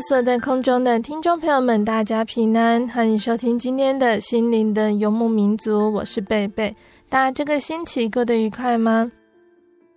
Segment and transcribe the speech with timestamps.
[0.00, 6.74] 坐在空中的听众朋友们，大家平安，欢迎收听今天的心灵的游牧民族，我是贝贝。
[7.08, 9.10] 大家这个星期过得愉快吗？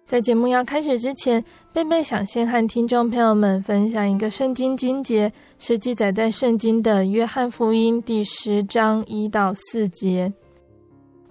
[0.07, 10.31] 在节目要开始之前，贝贝想先和听众朋友们分享一个圣经经节，是记载在圣经的约翰福音第十章一到四节。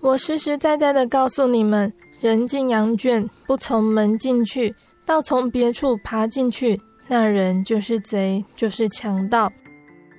[0.01, 4.75] 我实实在在的告诉你们，人进羊圈，不从门进去，
[5.07, 6.79] 倒从别处爬进去。
[7.09, 9.51] 那人就是贼，就是强盗。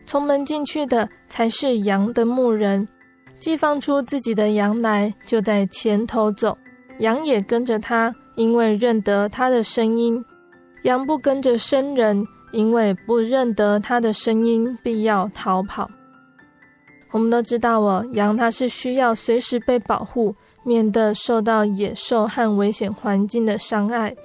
[0.05, 2.87] 从门进去的才是羊的牧人，
[3.37, 6.57] 既放出自己的羊来，就在前头走，
[6.97, 10.23] 羊也跟着他，因为认得他的声音。
[10.83, 15.87] 羊不跟着生人，因为不认得他的声音，必要逃跑。
[17.11, 24.15] 我们都知道哦，羊它是需要随时被保护，免得受到野兽和危险环境的伤害。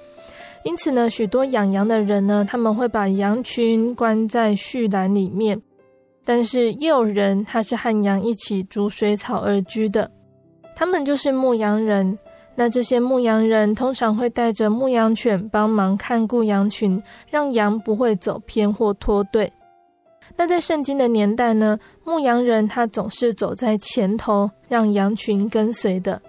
[0.65, 5.61] 因此呢，许多养羊的人呢，他们会把羊群关在畜栏里面。
[6.25, 10.09] 但是也有人，他是和羊一起逐水草而居的，
[10.75, 12.17] 他们就是牧羊人。
[12.55, 16.99] 那这些牧羊人通常会带着牧羊犬帮忙看顾羊群，
[17.29, 19.53] 让羊不会走偏或脱队。
[20.35, 26.19] 那在圣经的年代呢，牧羊人他总是走在前头，让羊群跟随的。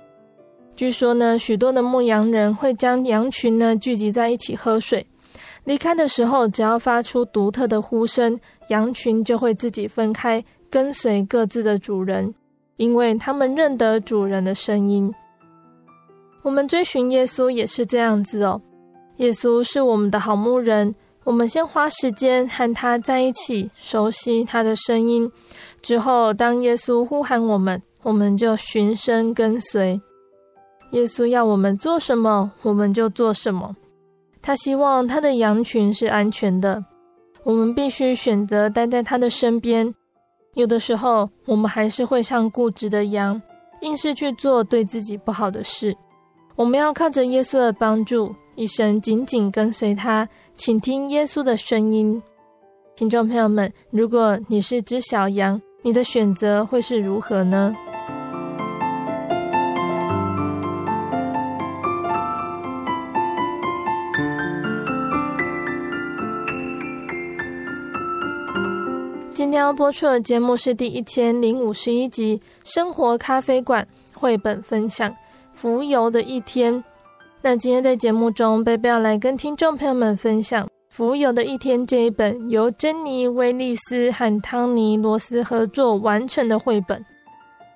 [0.76, 5.04] 据说呢，许多的牧羊人会将羊群呢聚集在一起喝水。
[5.64, 8.38] 离开的时候，只要发出独特的呼声，
[8.68, 12.34] 羊群就会自己分开，跟随各自的主人，
[12.76, 15.12] 因为他们认得主人的声音。
[16.42, 18.60] 我们追寻耶稣也是这样子哦。
[19.16, 20.94] 耶稣是我们的好牧人，
[21.24, 25.32] 我们先花时间和他在一起，熟悉他的声音。
[25.80, 29.98] 之后，当耶稣呼喊我们，我们就循声跟随。
[30.96, 33.76] 耶稣要我们做什么，我们就做什么。
[34.40, 36.82] 他希望他的羊群是安全的，
[37.44, 39.94] 我们必须选择待在他的身边。
[40.54, 43.42] 有的时候，我们还是会像固执的羊，
[43.82, 45.94] 硬是去做对自己不好的事。
[46.54, 52.22] 我们要靠着耶稣的帮助，一生紧紧跟随他，请听耶稣的声音。
[52.94, 57.76] 听众朋友们，如果你是只小羊，你的选择会是如何呢？
[69.56, 72.38] 天要播出的节目是第一千零五十一集
[72.70, 73.82] 《生活咖啡馆》
[74.20, 75.10] 绘本分享
[75.54, 76.74] 《浮游的一天》。
[77.40, 87.02] 那今天在节目中，贝贝要来跟听众朋友们分享《浮游的一天》这一本由珍妮·威利斯和汤尼·罗斯合作完成的绘本。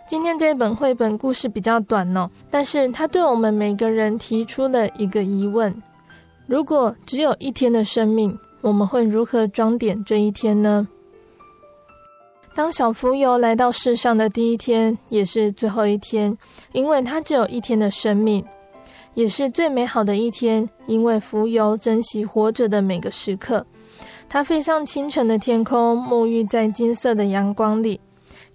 [0.07, 5.75] 今天这一本绘本故事比较短哦，但是它对我们每个人提出了一个疑问：
[6.47, 10.87] 如果只有一天的生命，我们会如何装点这一天呢？
[12.61, 16.37] 当小浮游来到世上的第一天，也是最后一天，
[16.73, 18.45] 因为它只有一天的生命，
[19.15, 23.67] 也是最美好的一天，因为浮游珍惜活着的每个时刻。
[24.29, 27.99] 它飞上清晨的天空，沐浴在金色的阳光里，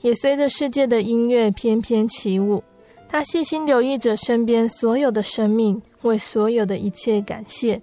[0.02, 2.64] 也随着世界的音乐翩翩起舞。
[3.10, 7.82] 它细心留意着身边所有的生命，为所有的一切感谢，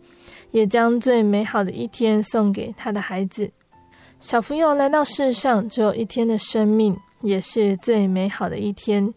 [0.53, 3.51] 也将最美好的一天送给他的孩子。
[4.23, 9.13] 小朋友来到世上，只有一天的生命，也是最美好的一天。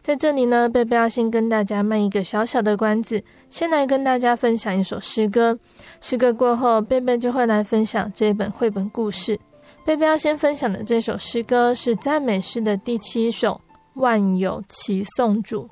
[0.00, 5.58] 在这里呢，贝贝要先跟大家卖一个小小的关子，先来跟大家分享一首诗歌。
[6.00, 9.38] 诗歌过后，贝贝就会来分享这本绘本故事。
[9.84, 13.60] 贝贝要先分享的这首诗歌是赞美诗的第七首
[14.00, 15.68] 《万有齐颂主》。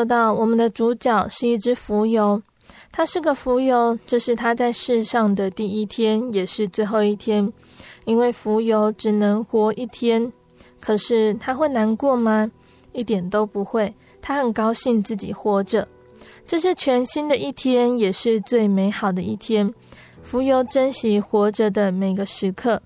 [0.00, 2.40] 说到我们的主角是一只蜉蝣，
[2.90, 7.52] 他是个蜉蝣，这是他在世上的第一天，也是最后一天。
[8.06, 10.32] 因为蜉蝣只能活一天，
[10.80, 12.50] 可是他会难过吗？
[12.92, 15.86] 一点都不会，他很高兴自己活着。
[16.46, 19.70] 这是全新的一天，也是最美好的一天。
[20.24, 22.80] 蜉蝣珍惜活着的每个时刻。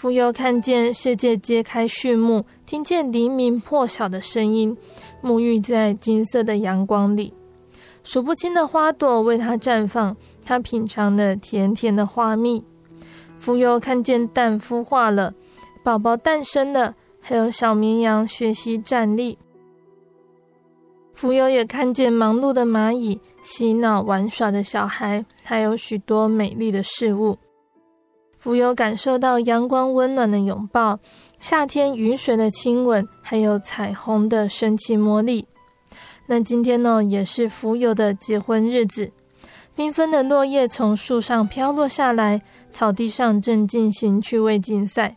[0.00, 4.74] 蜉蝣看见世界揭开序幕，听见黎明破晓的声音。
[5.22, 7.34] 沐浴在金色的阳光里，
[8.02, 10.16] 数不清的花朵为它绽放。
[10.42, 12.64] 它品尝了甜甜的花蜜。
[13.38, 15.34] 蜉蝣看见蛋孵化了，
[15.84, 19.36] 宝宝诞生了，还有小绵羊学习站立。
[21.14, 27.36] 蜉蝣也看见忙碌的蚂蚁、嬉闹玩耍的小孩，还有许多美丽的事物。
[28.42, 30.98] 蜉蝣感受到阳光温暖的拥抱。
[31.38, 35.46] 夏天雨水的亲吻，还有彩虹的神奇魔力。
[36.26, 39.10] 那今天呢，也是蜉蝣的结婚日子。
[39.76, 42.42] 缤纷的落叶从树上飘落下来，
[42.72, 45.16] 草地上正进行趣味竞赛。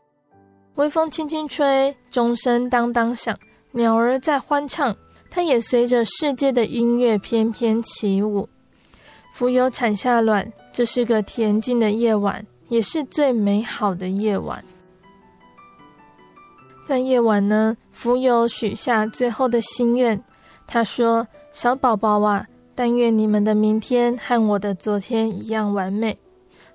[0.76, 3.38] 微风轻轻吹，钟声当当响，
[3.72, 4.96] 鸟儿在欢唱，
[5.30, 8.48] 它也随着世界的音乐翩翩起舞。
[9.36, 14.64] 蜉蝣产下卵，这是个恬静的夜晚，也是最美好的夜晚。
[16.86, 20.22] 在夜晚呢，浮游许下最后的心愿。
[20.68, 22.46] 他说：“小宝宝啊，
[22.76, 26.18] 但愿你们的明天和我的昨天一样完美。”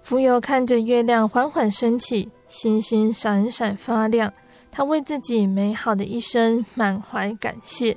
[0.02, 4.32] 浮游看着月亮缓缓升起，星星闪闪发亮，
[4.70, 7.94] 他为自己美好的一生满怀感谢。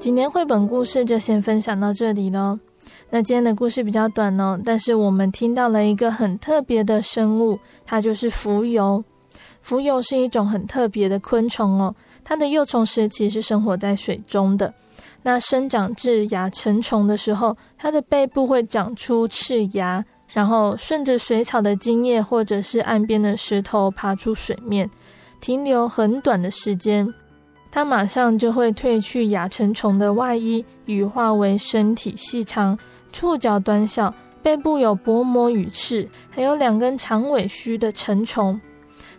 [0.00, 2.58] 今天绘本故事就先分享到这里喽。
[3.10, 9.04] 那今天的故事比较短哦，但是我们听到了一个很特别的生物，它就是蜉蝣。
[9.62, 11.94] 蜉蝣是一种很特别的昆虫哦，
[12.24, 14.72] 它的幼虫时期是生活在水中的。
[15.22, 20.02] 那生长至亚成虫的时候，它的背部会长出翅芽，
[20.32, 24.88] 然后顺着水草的茎叶或者是岸边的石头爬出水面，
[25.42, 27.06] 停留很短的时间，
[27.70, 32.78] 它马上就会褪去亚成虫的外衣，羽化为身体细长。
[33.12, 38.60] 触角短小，背部有薄膜羽翅，还有两根长尾须的成虫。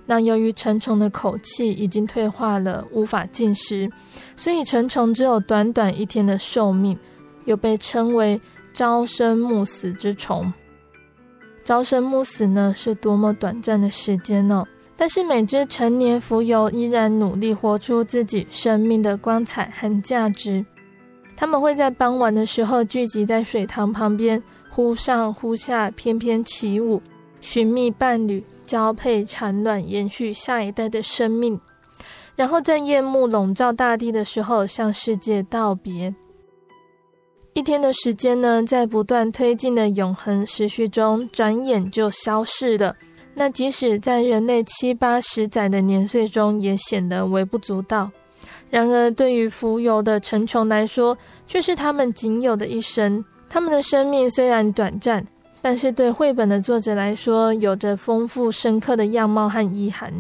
[0.05, 3.89] 那由于成虫的口气已经退化了，无法进食，
[4.35, 6.97] 所以成虫只有短短一天的寿命，
[7.45, 8.41] 又被称为
[8.73, 10.51] 朝生暮死之虫。
[11.63, 14.65] 朝生暮死呢，是多么短暂的时间呢？
[15.01, 20.63] 但是每只成年蜉蝣依然努力活出自己生命的光彩和价值。
[21.36, 24.39] 他们会在傍晚的时候聚集在水塘旁边，
[24.70, 27.01] 忽上忽下翩翩起舞，
[27.39, 31.60] 寻觅伴侣，交配产卵，延续下一代的生命。
[32.36, 36.13] 然后在夜幕笼罩大地的时候，向世界道别。
[37.53, 42.96] 一天的时间呢，在不断推进的永恒时序中，转眼就消逝了。
[43.33, 48.11] 那即使在人类七八十载的年岁中，也显得微不足道。
[48.69, 53.23] 然而，对于蜉蝣的成虫来说，却是他们仅有的一生。
[53.50, 55.25] 他们的生命虽然短暂，
[55.61, 60.11] 但是对绘本的作者来说，有着丰富深刻的样貌和意涵。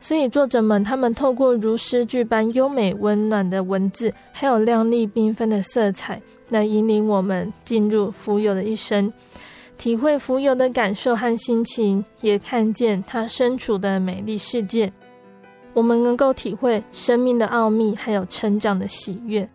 [0.00, 9.12] 所以，作者们他们透过如诗句般优美温暖的文字，还有亮丽缤纷的色彩，来引领我们进入蜉蝣的一生，
[9.80, 14.92] 体会浮游的感受和心情，也看见他身处的美丽世界。
[15.72, 19.48] 我们能够体会生命的奥秘，还有成长的喜悦，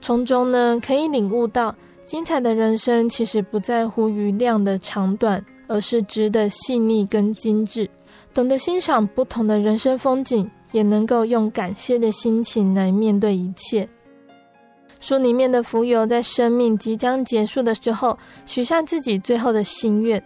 [0.00, 1.74] 从中呢可以领悟到
[2.06, 7.90] 精彩的人生其实不在乎于量的长短，而是质的细腻跟精致。
[8.32, 13.88] 懂得欣赏不同的人生风景，也能够用感谢的心情来面对一切。
[15.04, 20.18] 书里面的蜉蝣在生命即将结束的时候，许下自己最后的心愿。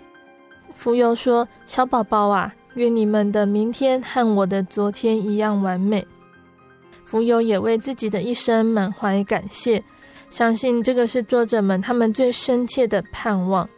[0.81, 6.07] 蜉蝣说：“小宝宝啊，愿你们的明天和我的昨天一样完美。”
[7.11, 9.83] 蜉蝣也为自己的一生满怀感谢。
[10.31, 13.69] 相信这个是作者们他们最深切的盼望。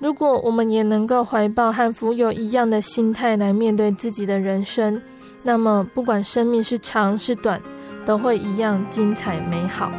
[0.00, 5.00] 如果我们也能够怀抱和蜉蝣一样的心态来面对自己的人生，
[5.44, 7.62] 那么不管生命是长是短，
[8.08, 9.92] 都会一样精彩美好。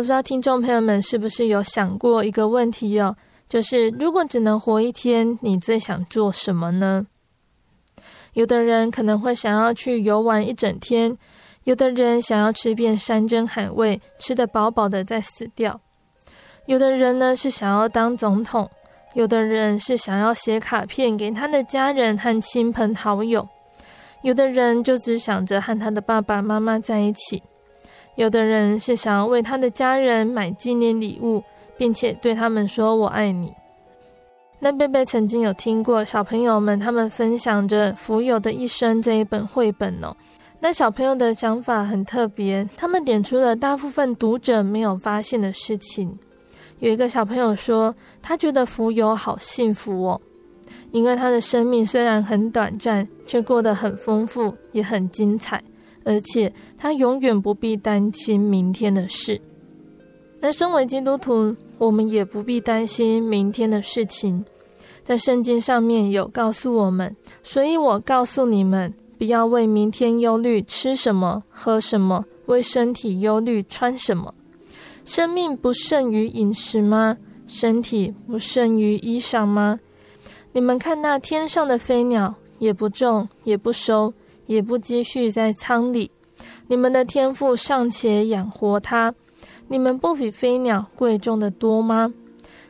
[0.00, 3.14] 不知道听众朋友们是不是有想过一个问题哦？
[3.48, 7.06] 就是如果只能活一天，你最想做什么呢？
[8.32, 11.18] 有的人可能会想要去游玩一整天，
[11.64, 15.78] 有的人想要吃遍山珍海味，吃得饱饱的再死掉。
[16.64, 18.70] 有的人呢是想要当总统，
[19.12, 23.46] 有的人是想要写卡片给他的家人和亲朋好友，
[24.22, 27.42] 有的人就只想着和他的爸爸妈妈在一起。
[28.20, 31.42] 有的人是想要为他的家人买纪念礼物，
[31.78, 33.50] 并且对他们说“我爱你”。
[34.60, 40.14] 那贝贝曾经有听过小朋友们他们分享着《浮游的一生》这一本绘本哦。
[40.58, 46.18] 那小朋友的想法很特别，他们点出了大部分读者没有发现的事情。
[46.80, 50.20] 有一个小朋友说，他觉得浮游好幸福哦，
[50.90, 55.64] 因为他的生命虽然很短暂，却过得很丰富，也很精彩。
[56.04, 59.40] 而且他永远不必担心明天的事。
[60.40, 64.44] 那身为基督徒，我们也不必担心明天的事情。
[65.02, 74.32] 在圣经上面有告诉我们，所以我告诉你们，不要为明天忧虑，吃什么，喝什么；为身体忧虑，穿什么。
[75.04, 77.16] 生命不胜于饮食吗？
[77.46, 79.80] 身体不胜于衣裳吗？
[80.52, 84.12] 你们看那天上的飞鸟，也不种，也不收。
[84.50, 86.10] 也不积蓄在仓里，
[86.66, 89.14] 你们的天赋尚且养活它，
[89.68, 92.12] 你们不比飞鸟贵重的多吗？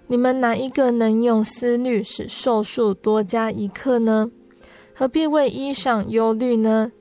[0.07, 4.31] 你们哪一个能用思虑使寿数多加一刻呢？
[4.95, 6.93] 何必为衣裳忧虑呢？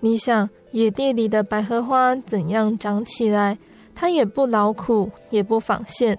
[0.00, 3.58] 你想野地里的百合花怎样长起来？
[3.94, 6.18] 它也不劳苦，也不纺线。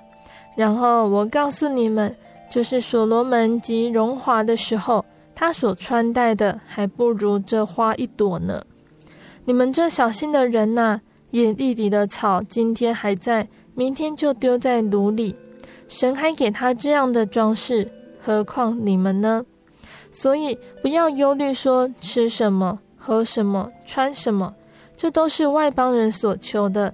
[0.56, 2.16] 然后我告诉你们，
[2.52, 5.04] 就是所罗门极荣华的时候。
[5.36, 8.63] 他所穿戴的还不如这花一朵呢。
[9.44, 11.01] 你们这小心的人呐、啊，
[11.32, 15.36] 野地里的草今天还在，明天就丢在炉里。
[15.88, 19.46] 神还给他这样的装饰，何况你们呢？
[20.12, 24.56] 所以不要忧虑，说吃什么、喝什么、穿什么，
[24.96, 26.92] 这都是外邦人所求的。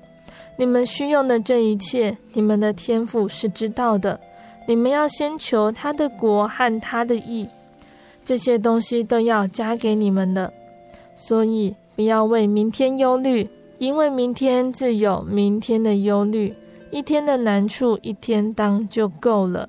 [0.58, 4.20] 你们需用的这一切，你们的天赋是知道的。
[4.68, 7.48] 你们要先求他的国和他的义。
[8.32, 10.54] 这些东西都要加给你们的，
[11.18, 13.46] 所以不要为明天忧虑，
[13.78, 16.56] 因为明天自有明天的忧虑，
[16.92, 19.68] 一天的难处一天当就够了。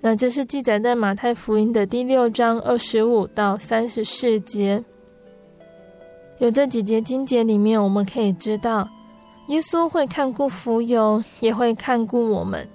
[0.00, 4.82] 那这是记载在马太福音的第六章二十五到三十四节。
[6.38, 8.88] 有这几节经节里面，我们可以知道，
[9.48, 12.66] 耶稣会看顾蜉蝣，也会看顾我们。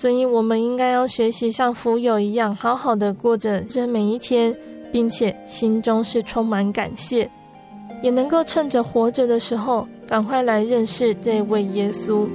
[0.00, 4.56] 所以，我们应该要学习像浮游一样，好好的过着这每一天，
[4.90, 7.30] 并且心中是充满感谢，
[8.00, 12.26] 也能够趁着活着的时候，赶快来认识这位耶稣。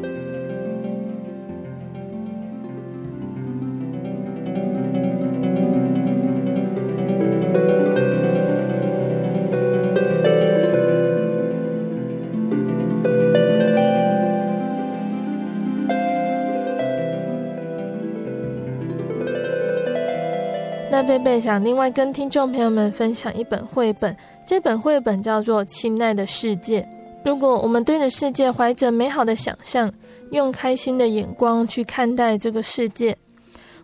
[21.06, 26.82] 贝贝想另外跟听众朋友们分享一本绘本，这本绘本叫做《亲爱的世界》。
[27.24, 29.92] 如果我们对着世界怀着美好的想象，
[30.32, 33.16] 用开心的眼光去看待这个世界，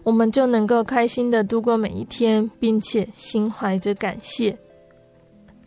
[0.02, 4.58] 我们就能够开心的度过每一天，并且心怀着感谢。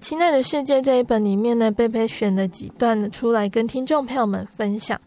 [0.01, 5.01] 亲爱的世界这一本里面呢，贝贝选了几段出来跟听众朋友们分享。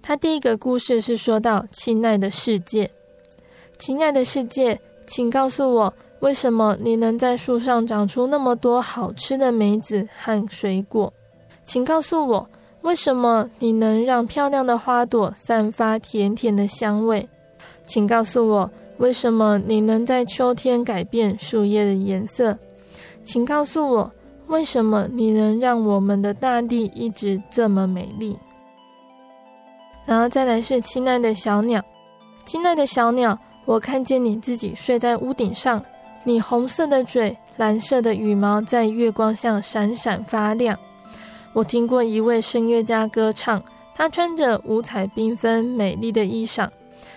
[0.00, 2.90] 他第一个故事是说到：“亲爱的世界，
[3.78, 11.12] 亲爱的世界，请告诉我，为什么你能在树上长出那么多好吃的梅子和水果？
[11.64, 12.48] 请告诉我，
[12.82, 17.26] 为什么你能让漂亮的花朵散发甜甜的香味？
[17.86, 22.56] 请告诉我，为什么你能在秋天改变树叶的颜色？”
[23.24, 24.12] 请告诉我，
[24.46, 28.38] 为什么你能让我们的大地一直这么美丽？
[30.04, 31.82] 然后再来是亲爱的小鸟，
[32.46, 33.38] 亲爱的小鸟，
[33.68, 35.84] 我看见你自己睡在屋顶上，
[36.24, 40.74] 你红色的嘴、蓝色的羽毛在月光下闪闪发亮。
[41.52, 43.62] 我听过一位声乐家歌唱，
[43.94, 46.66] 他穿着五彩缤纷、美丽的衣裳，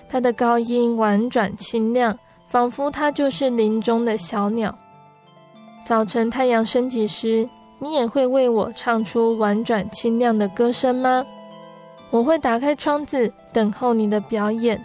[0.10, 4.78] 他的高音婉转清亮，仿佛他就是林中的小鸟。
[5.86, 7.48] 早晨太阳升起时，
[7.80, 11.26] 你也会为我唱出婉转清亮的歌声吗？
[12.10, 14.78] 我会打开窗子，等候你的表演。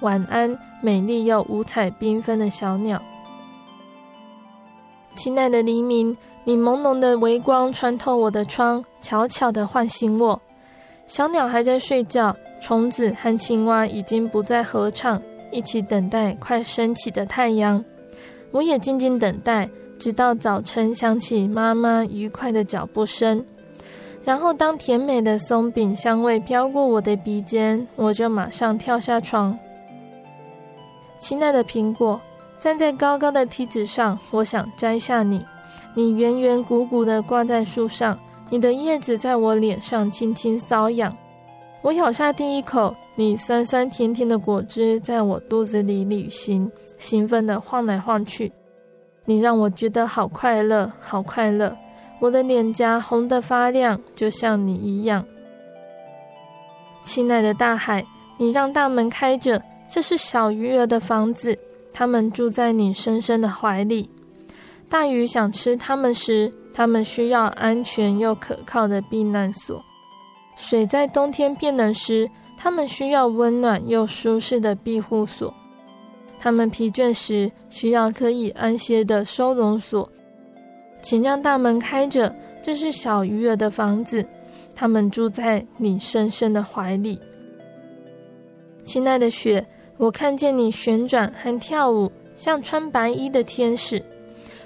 [0.00, 0.54] 晚安，
[0.84, 3.00] 美丽又五彩缤纷的小鸟。
[5.16, 6.14] 亲爱的黎明，
[6.44, 10.38] 你朦胧的微光穿透我的窗，悄悄地唤醒我。
[11.06, 17.82] 小鸟还在睡觉，虫子和青蛙已经不再合唱，一起等待快升起的太阳。
[18.50, 19.66] 我也静静等待。
[19.98, 23.42] 直到早晨响起妈妈愉快的脚步声，
[24.22, 29.56] 然后当甜美的松饼香味飘过我的鼻尖，我就马上跳下床。
[31.24, 32.20] 亲爱的苹果，
[32.60, 35.42] 站在高高的梯子上，我想摘下你。
[35.94, 38.18] 你圆圆鼓鼓地挂在树上，
[38.50, 41.16] 你的叶子在我脸上轻轻搔痒。
[41.80, 48.52] 我咬下第一口，你酸酸甜甜的果汁在我肚子里旅行，兴奋地晃来晃去。
[49.24, 51.74] 你让我觉得好快乐，好快乐！
[52.20, 55.24] 我的脸颊红得发亮，就像你一样。
[57.02, 58.04] 亲爱的大海，
[58.36, 59.62] 你让大门开着，
[59.94, 61.56] 这是小鱼儿的房子，
[61.92, 64.10] 它们住在你深深的怀里。
[64.88, 69.80] 大鱼想吃它们时，它们需要安全又可靠的避难所。
[70.56, 72.28] 水在冬天变冷时，
[72.58, 75.54] 它们需要温暖又舒适的庇护所。
[76.40, 80.10] 他们疲倦时需要可以安歇的收容所，
[81.02, 84.26] 请让大门开着，这是小鱼儿的房子，
[84.74, 87.16] 他们住在你深深的怀里。
[88.84, 89.64] 亲爱的雪，
[89.96, 94.02] 我看见你旋转和跳舞，像穿白衣的天使。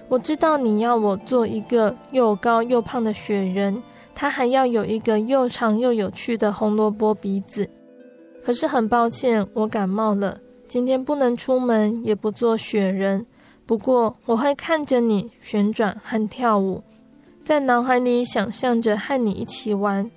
[0.08, 3.82] 我知道你要我做一个又高又胖的雪人，
[4.14, 7.68] 他还要有一个又长又有趣的红萝卜鼻子。
[8.42, 10.40] 可是很抱歉，我感冒了。
[10.66, 13.26] 今天不能出门，也不做雪人。
[13.66, 16.82] 不过我会看着你旋转和跳舞，
[17.44, 20.10] 在脑海里想象着和你一起玩。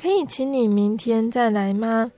[0.00, 2.10] 可以请你明天再来吗？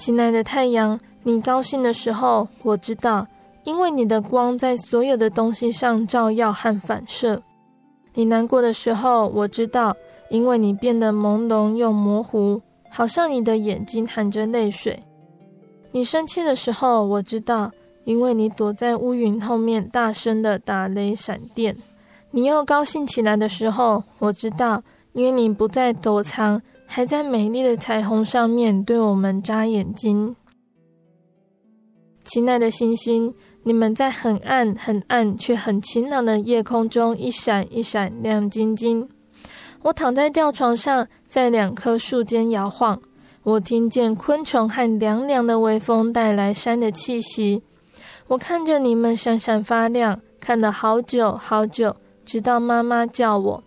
[0.00, 3.26] 亲爱的太阳，你高兴的时候，我知道，
[3.64, 7.42] 因为你的光在所有的东西上照耀和反射。
[8.14, 9.94] 你难过的时候，我知道，
[10.30, 15.02] 因为你变得朦胧又模糊，好像你的眼睛含着泪水。
[15.92, 17.70] 你生气的时候，我知道，
[18.04, 21.74] 因为你躲在乌云后面，大声的打雷闪电；
[22.30, 24.82] 你又高兴起来的时候，我知道，
[25.12, 30.34] 因为你不再躲藏，还在美丽的彩虹上面对我们眨眼睛。
[32.24, 39.08] 亲爱的星星，你们在很暗、很暗却很晴朗的夜空中一闪一闪亮晶晶。
[39.82, 43.00] 我躺在吊床上，在两棵树间摇晃。
[43.44, 47.62] 我听见昆虫和凉凉的微风带来山的气息。
[48.26, 53.62] 我看着你们闪闪发亮，看了好久好久，直到妈妈叫我。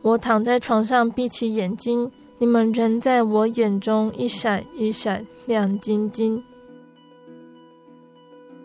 [0.00, 2.10] 我躺在床上，闭起眼睛，
[2.42, 6.42] 你们仍在我眼中一闪一闪亮晶晶。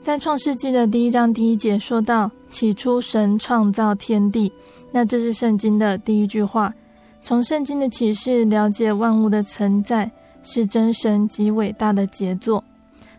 [0.01, 4.49] 在创世纪的第一章第一节说到：“起初神创造天地。”
[4.93, 6.73] 那这是圣经的第一句话。
[7.21, 10.09] 从圣经的启示了解万物的存在，
[10.41, 12.63] 是真神极伟大的杰作。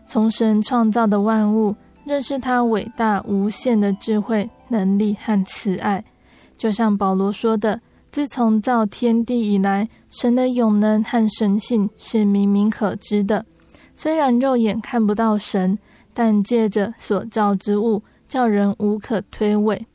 [0.07, 6.03] 从神创造的万物，认识他伟大无限的智慧、能力和慈爱。
[6.57, 7.79] 就像保罗说的
[8.17, 13.45] ：“自从造天地以来，神的永能和神性是明明可知的。
[13.95, 15.77] 虽然肉眼看不到神，
[16.15, 19.85] 但借着所造之物，叫人无可推诿。”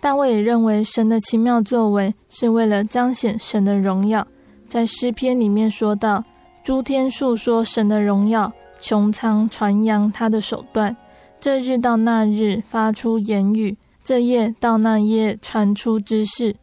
[0.00, 4.26] 大卫也认为神的奇妙作为是为了彰显神的荣耀，
[4.66, 6.24] 在诗篇里面说到
[6.64, 10.96] ：“诸天述说神的荣耀，穹苍传扬他的手段。
[11.38, 16.56] 这日到那日发出言语，这夜到那夜传出之事。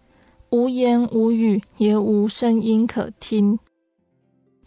[0.55, 3.59] 无言无语，也无声音可听。”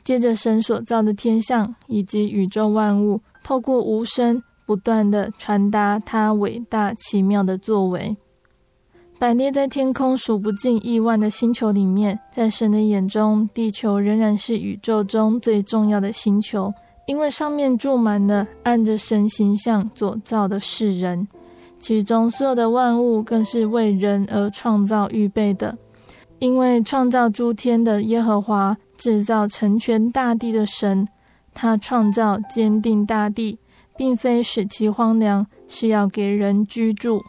[0.05, 8.15] 接着，神所造的天象以及宇宙万物，透过无声不断的传达他伟大奇妙的作为。
[9.19, 16.73] 摆列在天空数不尽亿万的星球里面，在神的眼中，地球仍然是宇宙中最重要的星球，
[17.07, 21.27] 因为上面住满了按着神形象所造的世人，
[21.79, 25.77] 其中所有的万物更是为人而创造预备的。
[26.39, 31.07] 因为创造诸天的耶和华，制造成全大地的神，
[31.53, 33.59] 他创造坚定大地，
[33.97, 37.21] 并非使其荒凉，是要给人居住。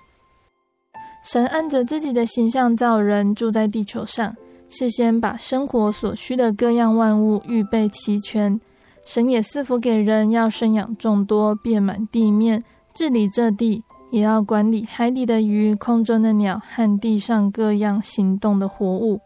[1.24, 4.36] 神按着自己的形象造人，住在地球上，
[4.68, 8.62] 事先把生活所需的各样万物预备齐全。
[9.04, 19.20] 神也赐福给人，要生养众多，遍满地面，治理这地，也要管理海里的鱼、空中的鸟和地上各样行动的活物。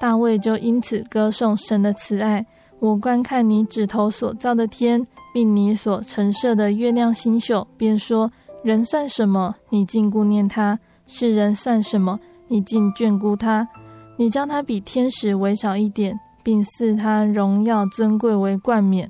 [0.00, 2.44] 大卫就因此歌颂神的慈爱。
[2.80, 8.30] 我观看你指头所造的天，并你所陈设的月亮星宿，便说：
[8.64, 9.54] 人算什么？
[9.68, 10.78] 你竟顾念他。
[11.06, 12.18] 世人算什么？
[12.48, 13.68] 你竟眷顾他？
[14.16, 19.08] 你将他比天使微小一点，并赐他荣耀尊贵为冠冕。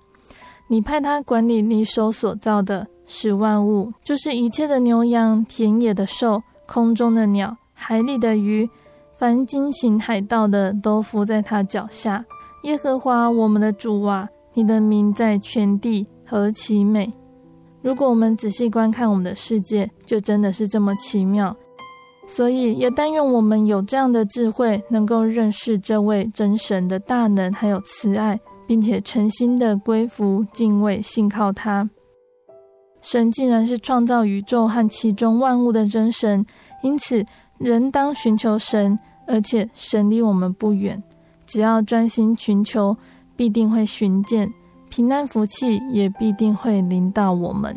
[0.68, 8.66] 你派他管理你手所造的，使万物，就是一切的牛羊、田野的兽、空中的鸟、海里的鱼，
[9.18, 12.24] 凡经行海道的，都伏在他脚下。
[12.62, 17.12] 耶和华我们的主啊，你的名在全地何其美！
[17.82, 21.54] 如果我们仔细观看我们的世界，就真的是这么奇妙。
[22.26, 31.90] 所以，也但愿我们有这样的智慧，能够认识这位真神的大能，还有慈爱，并且诚心的归服、敬畏、信靠他。
[33.02, 36.46] 神竟然是创造宇宙和其中万物的真神，
[36.82, 37.22] 因此
[37.58, 41.02] 人当寻求神，而且神离我们不远。
[41.44, 42.96] 只要专心寻求，
[43.36, 44.48] 必定会寻见
[44.88, 47.76] 平安福气，也必定会临到我们。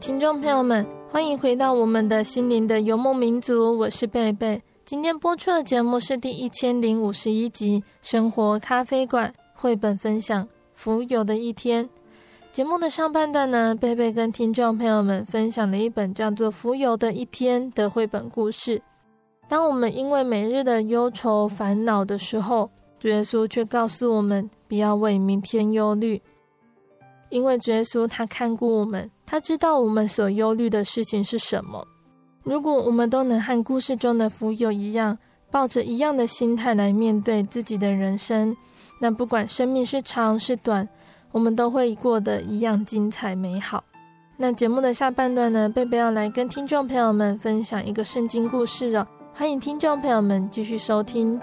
[0.00, 4.58] 听众朋友们，欢迎回到我们的心灵的游牧民族，我是贝贝。
[4.86, 11.84] 今天播出的节目是第一千零五十一集《生活咖啡馆》绘本分享《浮游的一天》。
[12.50, 18.80] 节目的上半段呢，贝贝跟听众朋友们分享了一本叫做《浮游的一天》的绘本故事。
[19.50, 26.20] 当我们因为每日的忧愁烦恼的时候，主耶稣却告诉我们不要为明天忧虑，
[27.30, 29.10] 因为主耶稣他看过我们。
[29.24, 31.86] 他知道我们所忧虑的事情是什么。
[32.42, 35.16] 如果我们都能和故事中的浮游一样，
[35.50, 38.56] 抱着一样的心态来面对自己的人生，
[39.00, 40.88] 那不管生命是长是短，
[41.32, 43.84] 我们都会过得一样精彩美好。
[44.36, 51.38] 那节目的下半段呢，贝贝要来跟听众朋友们分享一个圣经故事哦，欢迎听众朋友们继续收听。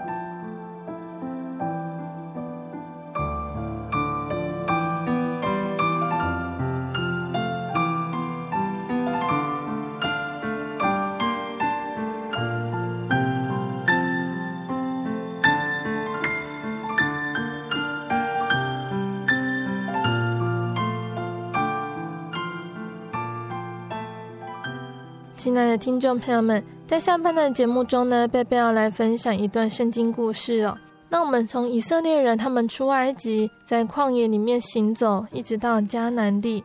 [25.38, 30.76] 亲爱的听众朋友们，在下半段节目中呢，贝贝要来分享一段圣经故事哦。
[31.08, 36.64] 那我们从以色列人他们出埃及，在旷野里面行走，一直到迦南地，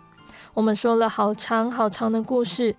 [0.56, 2.76] 我们说了好长好长的故事。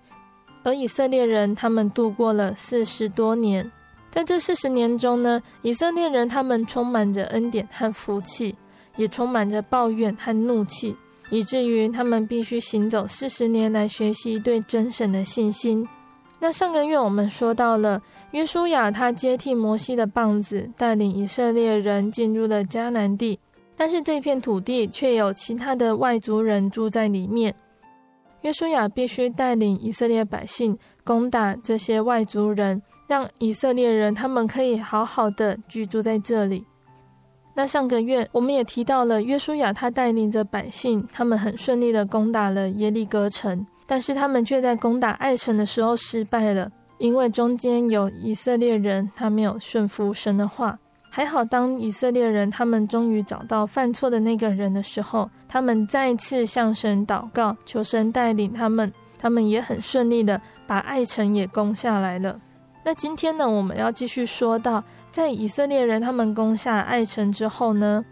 [0.63, 3.71] 而以色列人他们度过了四十多年，
[4.11, 8.53] 在这四十年中呢，以色列人他们充满着恩典和福气，
[8.97, 10.93] 也充满着抱怨和怒气。
[11.29, 15.87] 以至于他们必须行走四十年来学习对真神的信心。
[16.39, 23.39] 那上个月我们说到了约书亚，他接替摩西的棒子，带领以色列人进入了迦南地。
[23.77, 27.53] 但是这片土地却有其他的外族人住在里面。
[28.41, 36.63] 约书亚必须带领以色列百姓攻打这些外族人，让以色列人他们可以好好的居住在这里。
[37.57, 50.77] 那上个月我们也提到了约书亚，他带领着百姓，他们很顺利的攻打了耶利哥城，但是他们却在攻打爱城的时候失败了，因为中间有以色列人，他没有顺服神的话。
[51.09, 62.37] 还好，当以色列人他们终于找到犯错的那个人的时候，他们再次向神祷告，求神带领他们，他们也很顺利的把爱城也攻下来了。
[62.83, 64.83] 那今天呢，我们要继续说到。
[65.15, 68.03] 在以色列人他们攻下爱城之后呢，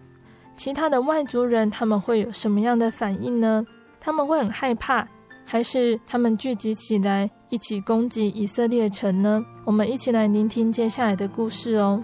[0.56, 3.66] 其他的外族人他们会有什么样的反应呢？
[4.00, 5.06] 他们会很害怕，
[5.44, 9.44] 还是他们聚集起来一起攻击以色列城呢？
[9.66, 12.02] 我们一起来聆听接下来的故事哦。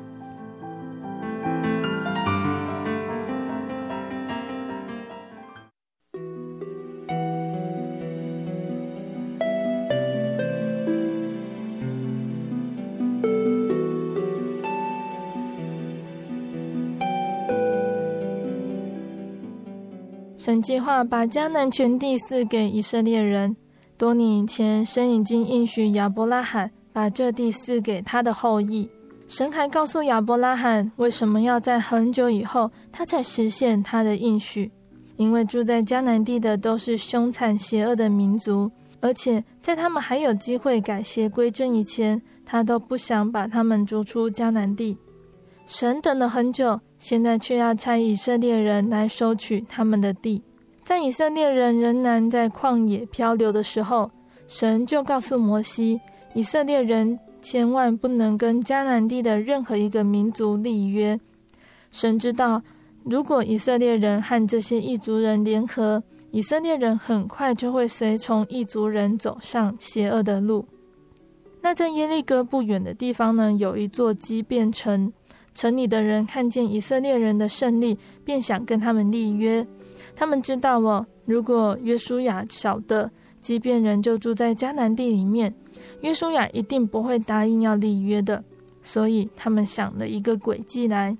[20.49, 23.55] 神计划把迦南全地赐给以色列人。
[23.99, 28.89] 多年以前，神已经应许亚伯拉罕把这地赐给他的后裔。
[29.27, 34.71] 神还告诉亚伯拉罕，为什么要在很久以后他才实现他的应许？
[35.17, 44.97] 因为住在迦南地的都是凶残邪恶的民族，而且在他们还有机会改邪归正以前，他都不想把他们逐出迦南地。
[45.67, 46.81] 神等了很久。
[46.99, 50.43] 现在却要差以色列人来收取他们的地，
[50.83, 54.11] 在以色列人仍然在旷野漂流的时候，
[54.47, 56.01] 神就告诉摩西，
[56.33, 61.17] 以色列人千万不能跟迦南地的任何一个民族立约。
[61.91, 62.61] 神知道，
[63.03, 70.67] 如果以色列人和这些异族人联合，以色列人很快就会随从异族人走上邪恶的路。
[71.61, 75.11] 那在耶利哥不远的地方呢，有一座基遍城。
[75.59, 79.67] 城里的人看见以色列人的胜利，便想跟他们立约。
[80.15, 85.53] 他们知道哦，如果约书亚晓得基遍人就住在迦南地里面，
[85.99, 88.41] 约书亚一定不会答应要立约的。
[88.81, 91.17] 所以他们想了一个诡计来。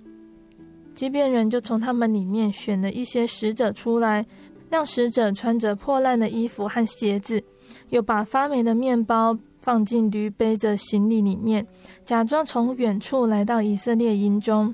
[0.95, 4.25] 基遍人就从他们里面选了一些使者出来，
[4.69, 7.43] 让使者穿着破烂的衣服和鞋子，
[7.89, 9.37] 又把发霉的面包。
[9.61, 11.65] 放进驴背着行李里面，
[12.05, 14.73] 假装从远处来到以色列营中。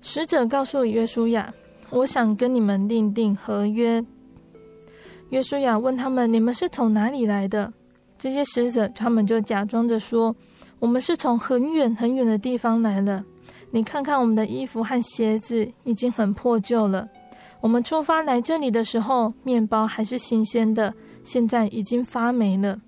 [0.00, 1.52] 使者告诉约书亚
[1.90, 4.04] ：“我想跟你们订定合约。”
[5.30, 7.72] 约书亚问他们：“你们是从哪里来的？”
[8.18, 10.34] 这些使者他们就假装着说
[10.80, 13.24] ：“我们是从很远很远的地方来了。
[13.70, 17.08] 你看看我们的衣服和鞋子已经很破旧了。
[17.60, 22.80] 我们出发来这里的时候，面包还是新鲜的，现在已经发霉了。”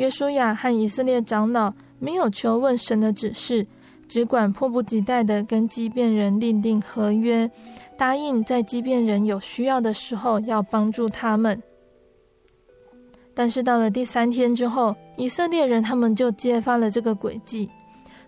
[0.00, 3.66] 约书亚和以色列长老没有求问神的指示，
[4.08, 7.50] 只管迫不及待地跟基变人订定合约，
[7.98, 11.62] 答应在基变人有需要的时候要帮助他们。
[13.34, 17.68] 但是到了第三天之后，以色列人他们就揭发了这个诡计。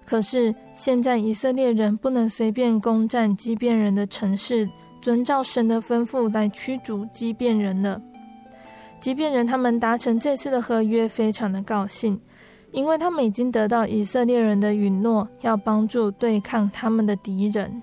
[0.04, 4.68] 可是现在以色列人不能随便攻占基变人的城市，
[5.00, 7.98] 遵照神的吩咐来驱逐基变人了。
[9.02, 12.20] 基遍人他们达成这次的合约，非常的高兴，
[12.70, 17.82] 因为他们已经得到以色列人的允诺，要帮助对抗他们的敌人。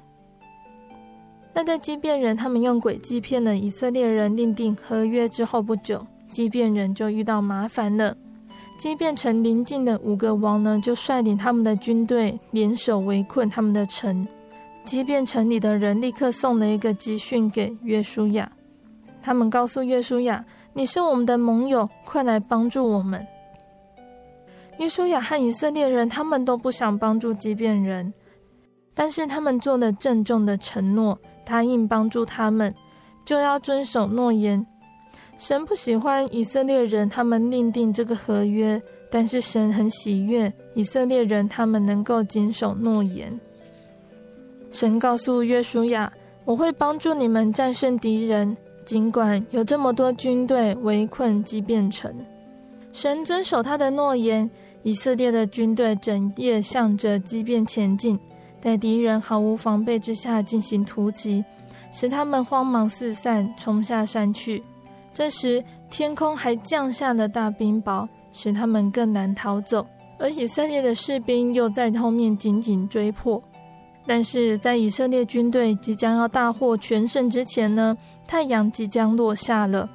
[1.54, 8.16] 那在基遍人他们用诡计骗了以色列人订定合约之后不久，基遍人就遇到麻烦了。
[8.78, 14.26] 基遍城邻近的五个王呢，就率领他们的军队联手围困他们的城。
[14.86, 18.50] 基遍城里的人立刻送了一个急讯给约书亚，
[19.22, 20.46] 他们告诉约书亚。
[20.80, 23.28] 你是我们的盟友，快来帮助我们。
[24.78, 28.14] 约书亚和以色列人他们都不想帮助即便人，
[28.94, 32.74] 但是他们做了郑重的承诺，答应帮助他们，
[33.26, 34.66] 就要遵守诺言。
[35.38, 43.38] 神不喜欢以色列人他们另定这个合约，但是神很喜悦以色列人他们能够谨守诺言。
[44.72, 46.10] 神告诉约书亚
[46.46, 48.56] ：“我会帮助你们战胜敌人，
[48.90, 52.12] 尽管有这么多军队围困基遍城。”
[52.92, 54.50] 神遵守他的诺言，
[54.82, 58.20] 以色列的军队整夜向着基遍前进，
[58.60, 61.46] 在敌人毫无防备之下进行突击，
[61.92, 64.64] 使他们慌忙四散，冲下山去。
[65.14, 69.86] 这时，天空还降下了大冰雹，使他们更难逃走。
[70.18, 73.40] 而以色列的士兵又在后面紧紧追迫。
[74.10, 77.96] 但是在以色列军队即将要大获全胜之前呢，
[78.26, 79.88] 太阳即将落下了。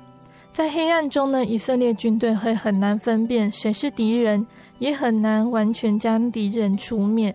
[0.52, 4.46] 在黑暗中呢，以色列军队会很难分辨谁是敌人，
[4.78, 7.34] 也很难完全将敌人除灭。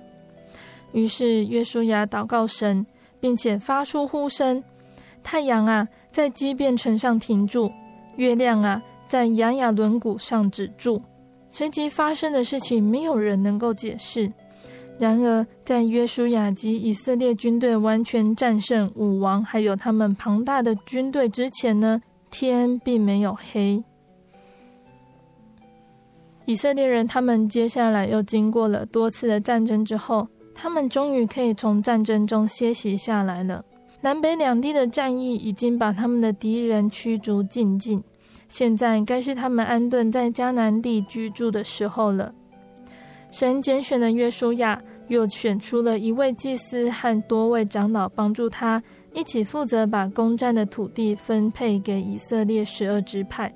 [0.93, 2.85] 于是约书亚祷告神，
[3.19, 4.63] 并且发出呼声
[5.21, 7.69] ：“太阳啊！”在基遍城上停住，
[8.15, 11.01] 月亮啊，在雅雅仑谷上止住。
[11.49, 14.31] 随即发生的事情，没有人能够解释。
[14.99, 23.81] 然而，在约书亚及以色列军队完全战胜武王，还有他们庞大的军队之前呢，天并没有黑。
[26.43, 33.63] 以色列人他们接下来又经过了多次的战争之后，他们终于可以从战争中歇息下来了。
[34.01, 38.03] 南北两地的战役已经把他们的敌人驱逐尽尽，
[38.49, 42.33] 现在该是他们安顿在迦南地居住的时候了。
[43.31, 48.81] 神拣选了约书亚，又选出了一位祭司和多位长老帮助他，
[49.13, 53.53] 一起负责把攻占的土地分配给以色列十二支派。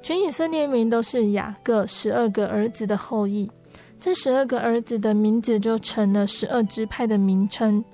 [0.00, 3.50] 全以色列民都是雅各十二个儿子的后裔，
[4.00, 7.84] 这十二个儿子的名字就成了十二支派的名称。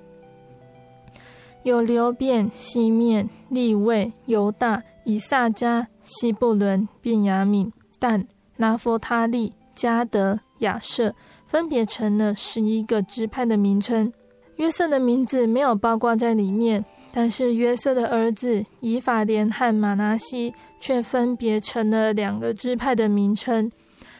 [1.63, 11.13] 有流便、西面、利未、犹大、以萨迦、西布伦、便雅悯、但、拿弗他利、迦得、亚设，
[11.45, 14.11] 分别成了十一个支派的名称。
[14.55, 23.71] 约瑟的名字没有包括在里面，但是约瑟的儿子以法莲和玛拿西却分别成了两个支派的名称。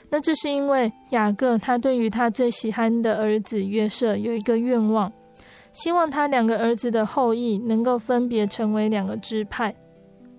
[0.10, 5.12] 那这是因为雅各他对于他最喜欢的儿子约瑟有一个愿望。
[5.72, 9.74] 希望他两个儿子的后裔能够分别成为两个支派，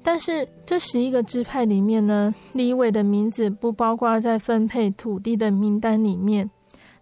[0.03, 6.51] 但是这十一个支派里面呢，利未的名字不包括在分配土地的名单里面。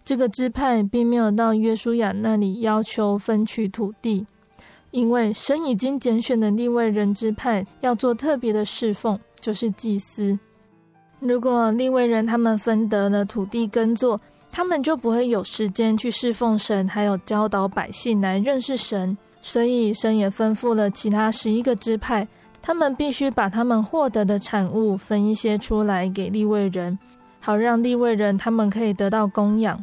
[0.04, 4.26] 这个支派并没有到约书亚那里要求分取土地，
[4.90, 10.38] 因为神已经拣选的利未人支派要做特别的侍奉，就是祭司。
[11.20, 14.18] 如果利未人他们分得了土地耕作，
[14.50, 19.16] 他们就不会有时间去侍奉神，还有教导百姓来认识神。
[19.42, 22.26] 所以神也吩咐了其他十一个支派，
[22.68, 26.98] 他们必须把他们获得的产物分一些出来给利未人，
[27.40, 29.82] 好让利未人他们可以得到供养。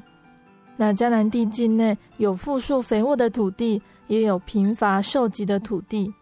[0.77, 6.13] 那迦南地境内有富庶肥沃的土地，也有贫乏受极的土地。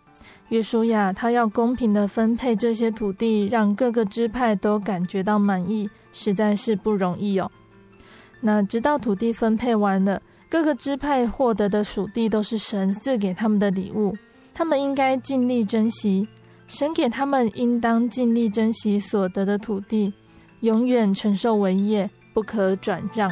[0.48, 7.52] 约书亚他要公平地分配这些土地，让各个支派都感觉到满意，实在是不容易哦。
[8.40, 14.16] 那直到土地分配完了，各个支派获得的属地都是神赐给他们的礼物，
[14.54, 16.26] 他们应该尽力珍惜。
[16.68, 20.12] 神给他们应当尽力珍惜所得的土地，
[20.62, 23.32] 永远承受为业，不可转让。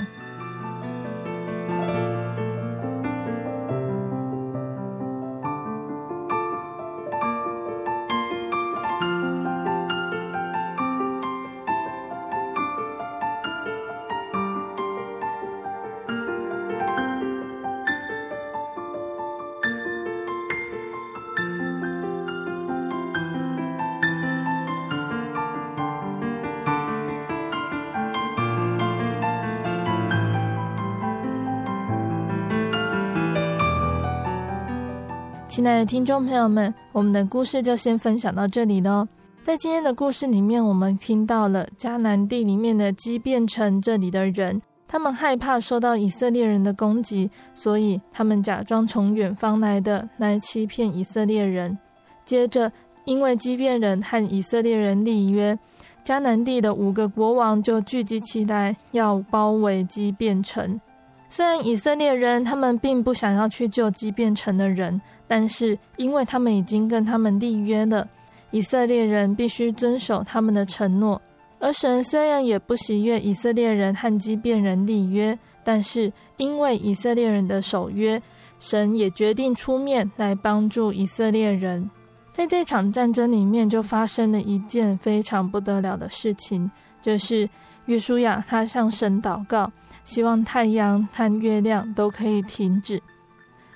[35.62, 39.08] 亲爱的听众朋友们，我们的故事就先分享到这里喽。
[39.44, 51.78] 在今天的故事里面，我们听到了迦南地里面的基变城这里的人，他们害怕受到以色列人的攻击，所以他们假装从远方来的，来欺骗以色列人。
[52.26, 52.72] 接着，
[53.06, 55.56] 因为基变人和以色列人立约，
[56.04, 60.82] 迦南地的五个国王就聚集起来，要包围基变城。
[61.30, 65.00] 虽然以色列人他们并不想要去救基变城的人，
[65.32, 68.06] 但是因为他们已经跟他们立约了，
[68.52, 71.22] 以色列人必须遵守他们的承诺。
[71.58, 78.22] 而神虽然也不喜悦以色列人和基遍人立约，但是因为以色列人的守约，
[78.60, 81.90] 神也决定出面来帮助以色列人。
[82.34, 86.70] 在这场战争里面，就发生了一件非常不得了的事情，
[87.02, 87.50] 就是
[87.86, 89.72] 约书亚他向神祷告，
[90.04, 93.02] 希望太阳和月亮都可以停止。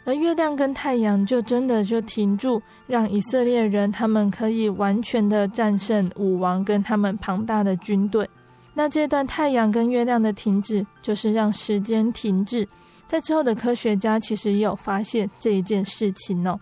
[0.06, 8.30] 而月亮跟太阳就真的就停住，让以色列人他们可以完全的战胜武王跟他们庞大的军队。
[8.76, 12.68] 那这段太阳跟月亮的停止，就是让时间停滞。
[13.08, 16.60] 在之后的科学家其实也有发现这一件事情哦。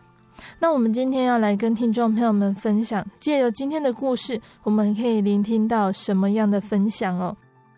[0.59, 7.35] 那我们今天要来跟听众朋友们分享，借由今天的故事，我们可以聆听到什么样的分享哦？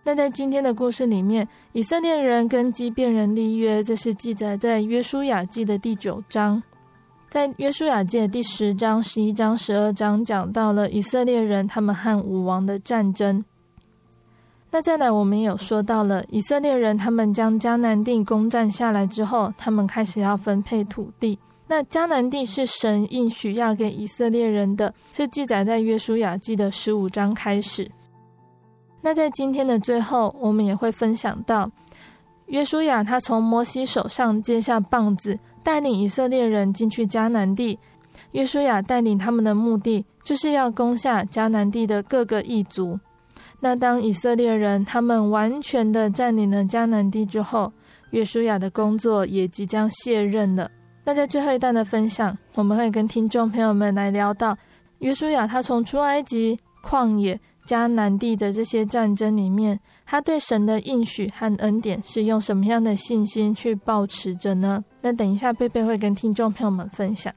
[0.07, 6.61] 那在今天的故事里面，以色列人跟基遍人立约，这是记载在约书亚记的第九章。
[7.27, 13.43] 在约书亚记的第十章、十一章、十二章讲到了以色列人他们和武王的战争。
[14.69, 21.39] 那再来，我们也有说到了以色列人他们将迦南地攻占下来之后，他们开始要分配土地。
[21.65, 27.89] 那迦南地是神应许要给以色列人的，是记载在约书亚记的十五章开始。
[29.05, 31.69] 那在今天的最后，我们也会分享到，
[32.47, 37.77] 约书亚他从摩西手上接下棒子，带领以色列人进去迦南地。
[38.31, 42.99] 约书亚带领他们的目的，就是要攻下迦南地的各个异族。
[43.59, 47.71] 那当以色列人他们完全的占领了迦南地之后，
[48.09, 50.67] 约书亚的工作也即将卸任了。
[51.03, 54.57] 那在最后一段的分享，我们会跟听众朋友们来聊到，
[54.97, 57.39] 约书亚他从出埃及旷野。
[57.65, 64.83] 迦南地的这些战争里面，他对神的应许和恩典是用什么样的信心去保持着呢？
[65.01, 67.33] 那等一下贝贝会跟听众朋友们分享。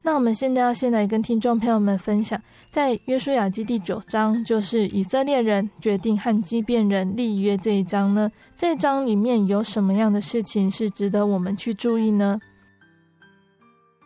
[0.00, 2.40] 那我们现在要先来跟听众朋友们分享，
[2.70, 8.30] 在约书亚记第九章，就是以色列人决定和基遍人立约这一章呢。
[8.56, 12.38] 这一章里面有什么样的事情是值得我们去注意呢？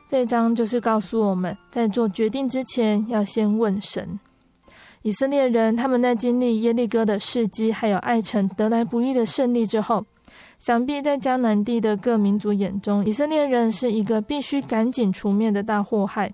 [0.09, 4.19] 这一章就是告诉我们在做决定之前，要先问神。
[5.03, 10.05] 以色列人他们在经历耶利哥的事迹，还有爱城得来不易的胜利之后，
[10.61, 16.33] 想必在迦南地的各民族眼中，以色列人是一个必须赶紧除灭的大祸害。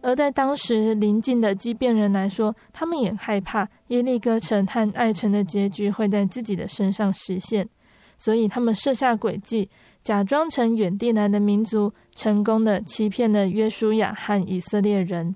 [0.00, 7.68] 而在当时邻近的基遍人来说，他们也害怕耶利哥城和爱城的结局会在自己的身上实现，
[8.16, 9.68] 所以他们设下诡计，
[10.02, 15.34] 假装成远地来的民族，成功的欺骗了约书亚和以色列人。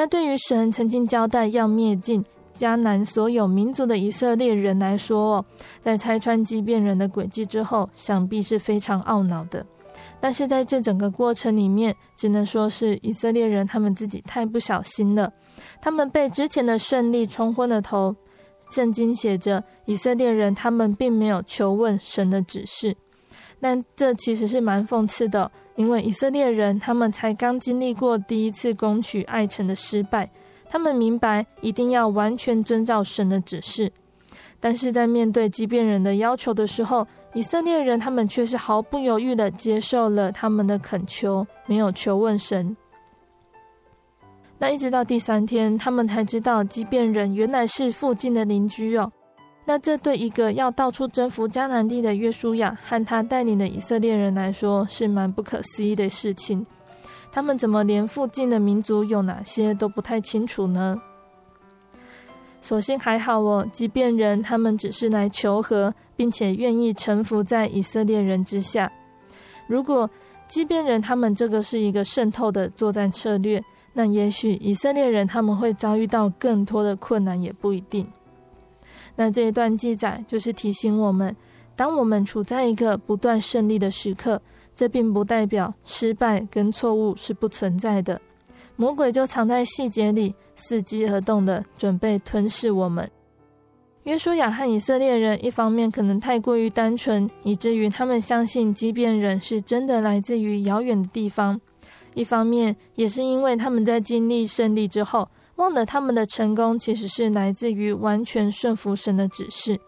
[0.00, 2.24] 那对于神曾经交代要灭尽
[2.56, 5.44] 迦南所有民族的以色列人来说，
[5.82, 9.66] 在拆穿畸变人的诡计之后，想必是非常懊恼的。
[10.18, 15.30] 但是在这整个过程里面，只能说是以色列人他们自己太不小心了，
[15.82, 18.16] 他们被之前的胜利冲昏了头。
[18.70, 22.96] 圣经写着，以色列人他们并没有求问神的指示。
[23.60, 30.30] 但这其实是蛮讽刺的，因为以色列人他们才刚经历过第一次攻取爱城的失败，
[30.68, 33.90] 他们明白一定要完全遵照神的指示，
[34.60, 42.76] 但是在面对畸变人的要求的时候，以色列人他们却是毫不犹豫的接受了他们的恳求，没有求问神。
[44.58, 49.10] 那一直到第三天，他们才知道畸变人原来是附近的邻居哦。
[49.70, 56.66] 那这对一个要到处征服迦南地的约书亚和他带领的以色列人来说是蛮不可思议的事情。
[57.30, 61.00] 他们怎么连附近的民族有哪些都不太清楚呢？
[62.60, 68.90] 所幸还好哦，基遍人他们只是来求和，并且愿意臣服在以色列人之下。
[69.68, 70.10] 如果
[70.48, 73.62] 基遍人他们这个是一个渗透的作战策略，
[73.92, 78.04] 那也许以色列人他们会遭遇到更多的困难，也不一定。
[79.20, 81.36] 那这一段记载就是提醒我们，
[81.76, 84.40] 当我们处在一个不断胜利的时刻，
[84.74, 88.18] 这并不代表失败跟错误是不存在的。
[88.76, 93.10] 魔鬼就藏在细节里，伺机而动的准备吞噬我们。
[94.04, 101.60] 约书亚和以色列人一方面可能太过于单纯，以至于他们相信即便人是真的来自于遥远的地方；
[102.14, 105.28] 一方面也是因为他们在经历胜利之后。
[105.60, 109.78] 忘了他们的成功其实是来自于完全顺服神的指示，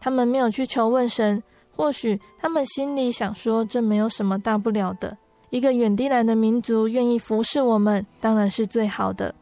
[0.00, 1.42] 他们没有去求问神，
[1.76, 5.18] 或许他们心里想说，这没有什么大不了的，
[5.50, 9.34] 一个远地来的民族愿意服侍我们，当然是最好的。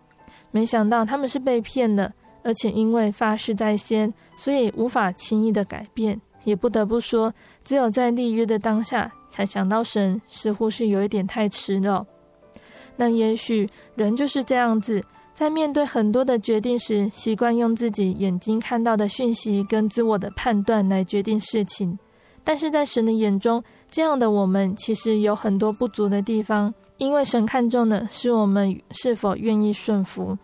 [0.51, 2.13] 没想到他们是被骗了，
[2.43, 6.21] 而且因为发誓在先，所以无法轻易的改变。
[6.43, 12.05] 也不得不说，只有在立约的当下才想到神，似乎是有一点太迟了。
[12.97, 15.05] 那也许人就是这样子。
[15.41, 21.99] 在面对很多的决定时，习惯用自己眼睛看到的讯息跟自我的判断来决定事情，
[22.45, 30.37] 但是在神的眼中，这样的我们其实有很多不足的地方，因为神看重的是我们是否愿意顺服。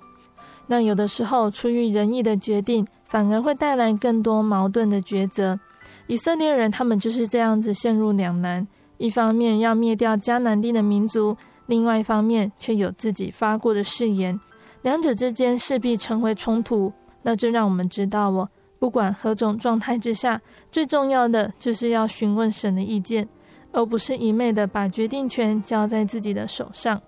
[0.67, 5.61] 那有的时候，出于仁义的决定，反而会带来更多矛盾的抉择。
[6.07, 8.67] 以色列人他们就是这样子陷入两难：
[8.97, 11.37] 一方面要灭掉迦南地的民族，
[11.67, 14.41] 另外一方面却有自己发过的誓言，
[14.87, 16.93] 两者之间势必成为冲突。
[17.23, 23.29] 那这让我们知道哦，不管何种状态之下，最重要的就是要询问神的意见，
[23.73, 27.03] 而不是一昧的把决定权交在自己的手上。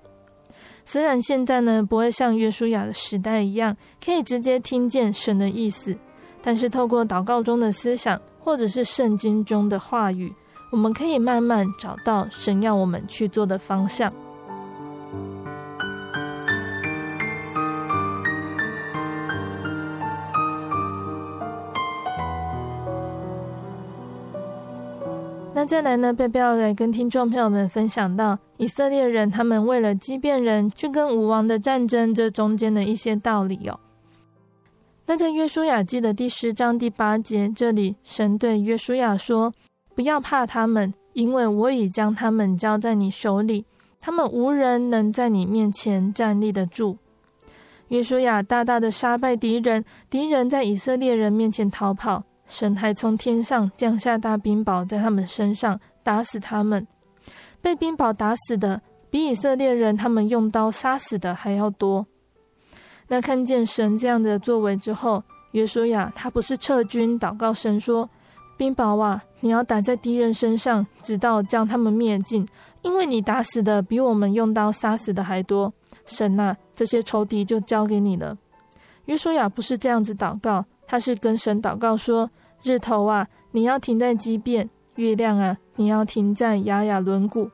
[0.84, 5.96] 虽然现在呢，不会像约书亚的时代一样，可以直接听见神的意思，
[6.42, 10.34] 但是透过祷告中的思想，或者是圣经中的话语，
[10.72, 14.12] 我们可以慢慢找到神要我们去做的方向。
[25.58, 33.80] 那再来呢，贝贝要来跟听众朋友们分享到以色列人他们为了基遍人去跟武王的战争，这中间的一些道理哦。
[35.06, 39.52] 那在约书亚记的第十章第八节，这里神对约书亚说
[39.96, 43.64] ：“不要怕他们，因为我已将他们交在你手里，
[43.98, 46.98] 他们无人能在你面前站立得住。”
[47.88, 52.22] 约书亚大大的杀败敌人，敌人在以色列人面前逃跑。
[52.48, 56.84] 神还从天上降下大冰雹，在他们身上打死他们。
[57.60, 58.80] 被冰雹打死的，
[59.10, 62.06] 比以色列人他们用刀杀死的还要多。
[63.08, 65.22] 那看见神这样的作为之后，
[65.52, 68.08] 约书亚他不是撤军，祷告神说
[68.56, 72.48] ：“冰雹啊，你要打在敌人身上，直到将他们灭尽，
[72.82, 75.72] 因为你打死的比我们用刀杀死的还多。
[76.06, 78.38] 神啊，这些仇敌就交给你了。”
[79.06, 80.64] 约书亚不是这样子祷告。
[80.90, 82.30] 他是跟神祷告说
[82.64, 87.50] ：“日头啊，你要停在基遍；月亮啊，你要停在雅雅仑谷。”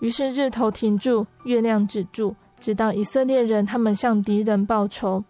[0.00, 5.24] 于是日头停住，月亮止住，直到以色列人他们向敌人报仇。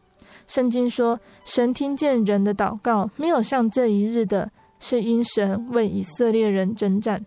[0.48, 4.50] 圣经说，神听见人的祷告，没有像这一日的，
[4.80, 7.24] 是因神为以色列人征战。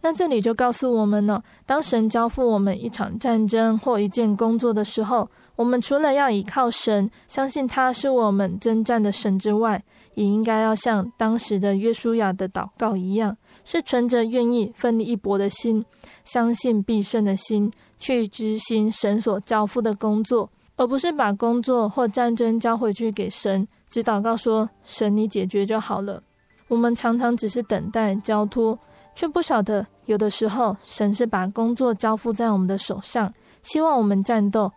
[0.00, 9.82] 那这里就告诉我们呢，当神交付我们一场战争或一件工作的时候，我们除了要依靠神，相信他是我们征战的神之外，
[10.14, 15.84] 也应该要像当时的约书亚的祷告一样，是存着愿意奋力一搏的心，
[16.24, 26.20] 相信必胜的心，去执行神所交付的工作，而不是把工作或战争交回去给神，只祷告说：“神，你解决就好了。”
[26.66, 28.76] 我们常常只是等待交托，
[29.14, 33.32] 却不晓得有的时候神是把工作交付在我们的手上，
[33.62, 34.72] 希望我们战斗。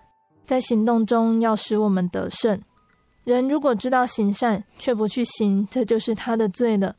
[0.47, 2.59] 在行动中要使我们得胜。
[3.25, 6.95] 人如果知道行善却不去行，这就是他的罪了。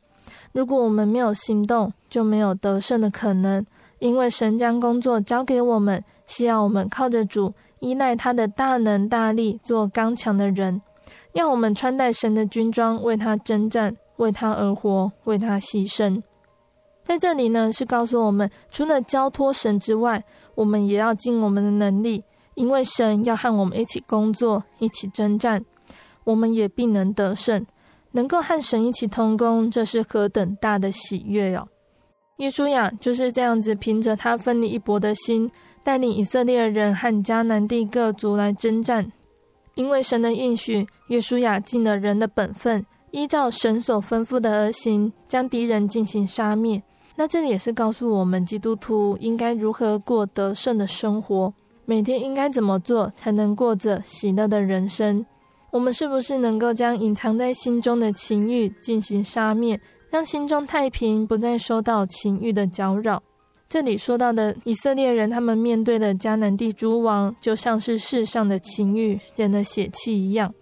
[0.51, 3.65] 如果我们没有行动，就没有得胜的可能。
[3.97, 10.79] 因为神将工作交给我们，是要我们靠着主，依赖他的大能大力，做刚强的人。
[11.33, 16.21] 要我们穿戴神的军装，为他征战，为他而活，为他牺牲。
[17.03, 20.23] 在这里呢，是告诉我们，除了交托神之外，
[20.53, 22.23] 我们也要尽我们的能力。
[22.59, 25.63] 因为神要和我们一起工作，一起征战，
[26.25, 27.65] 我们也必能得胜。
[28.11, 31.69] 能够和神一起同工，这是何等大的喜悦哟！
[32.35, 35.49] 约书亚就是这样子，凭着他奋力一搏的心，
[35.85, 39.09] 带领以色列人和迦南地各族来征战。
[39.75, 46.83] 因为神的应许，约书亚尽了人的本分，依照神所吩咐的而行，将敌人进行杀灭。
[47.15, 51.53] 那这里也是告诉我们，基督徒应该如何过得胜的生活。
[51.89, 55.25] 每天应该怎么做才能过着喜乐的人生？
[55.71, 59.81] 我们是不是能够将隐藏在心中的情欲进行杀灭，
[60.11, 63.23] 让心中太平，不再受到情欲的搅扰？
[63.67, 70.53] 这里说到的以色列人，他们面对的迦南地诸王，就像是世上的情欲、人的血气一样。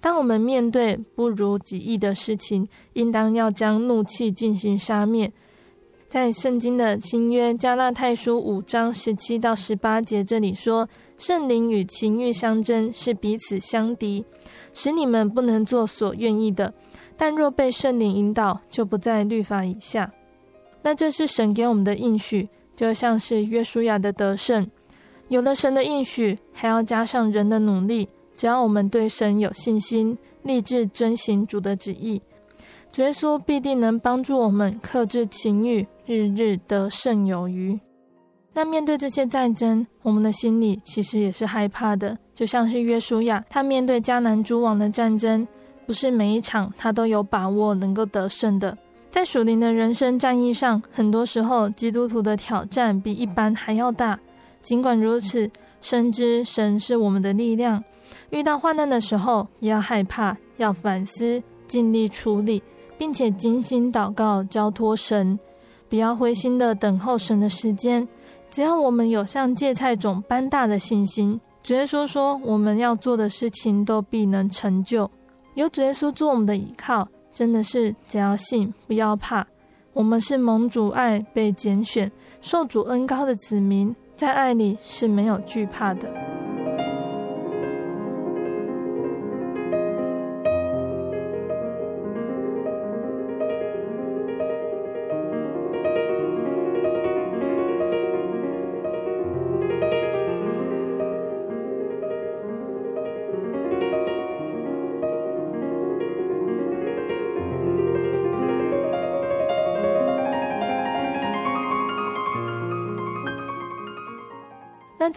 [0.00, 5.32] 当我们面对不如己意的事情，应当要将怒气进行杀灭。
[6.12, 10.86] 在圣经的新约加纳太书五章十七到十八节，这里说：
[11.16, 14.22] 圣灵与情欲相争，是彼此相敌，
[14.74, 16.74] 使你们不能做所愿意的。
[17.16, 20.12] 但若被圣灵引导，就不在律法以下。
[20.82, 22.46] 那这是神给我们的应许，
[22.76, 24.70] 就像是约书亚的得胜。
[25.28, 28.10] 有了神的应许，还要加上人的努力。
[28.36, 32.20] 只要我们对神有信心，立志遵行主的旨意，
[32.96, 35.86] 耶稣必定能帮助我们克制情欲。
[36.04, 37.78] 日日得胜有余。
[38.52, 45.46] 那面对这些战争，我们的心里其实也是害怕的，就像是约书亚，他面对迦南诸王的战争，
[45.86, 48.76] 不是每一场他都有把握能够得胜的。
[49.12, 54.18] 在属灵的人生战役上，很多时候基督徒的挑战比一般还要大。
[54.60, 55.48] 尽管如此，
[55.80, 57.82] 深知神是我们的力量。
[58.30, 62.62] 遇到患难的时候，不要害怕，要反思，尽力处理，
[63.02, 65.36] 并且精心祷告，交托神。
[65.88, 68.06] 不要灰心的等候神的时间。
[68.48, 75.10] 只要我们有像芥菜种般大的信心，主耶稣说，我们要做的事情都必能成就。
[75.54, 79.44] 有主耶稣做我们的依靠，真的是只要信，不要怕。
[79.94, 82.08] 我们是蒙主爱、被拣选、
[82.40, 86.51] 受主恩膏的子民，在爱里是没有惧怕的。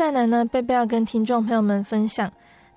[0.06, 0.46] 再来呢？
[0.46, 2.32] 贝贝要跟听众朋友们分享，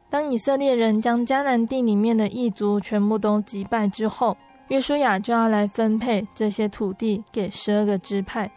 [0.09, 4.35] 当以色列人将迦南地里面的异族全部都击败之后，
[4.69, 8.51] 约书亚就要来分配这些土地给十二个支派。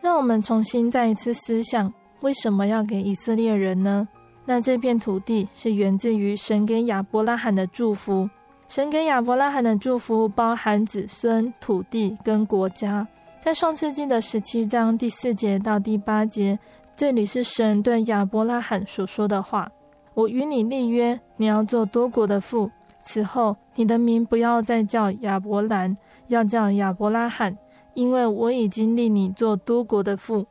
[0.00, 4.06] 让我们重新再一次思想，为什么要给以色列人呢？
[4.44, 8.30] 那这片土地是源自于神给亚伯拉罕的祝福。
[8.68, 13.04] 神给亚伯拉罕的祝福包含子孙、土地跟国家。
[13.40, 16.56] 在创世纪的十七章第四节到第八节。
[16.96, 19.68] 这里是神对亚伯拉罕所说的话
[20.14, 22.70] ：“我与你立约，你要做多国的父。
[23.04, 25.96] 此后，你的名不要再叫亚伯兰，
[26.28, 27.58] 要叫亚伯拉罕，
[27.94, 30.46] 因为我已经立你做多国的父。